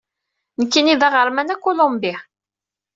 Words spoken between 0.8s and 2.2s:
d aɣerman akulumbi.